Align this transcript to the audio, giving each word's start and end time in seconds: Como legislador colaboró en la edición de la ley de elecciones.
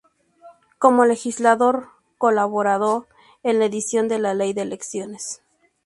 Como 0.79 1.05
legislador 1.05 1.89
colaboró 2.17 3.05
en 3.43 3.59
la 3.59 3.65
edición 3.65 4.07
de 4.07 4.17
la 4.17 4.33
ley 4.33 4.51
de 4.53 4.63
elecciones. 4.63 5.43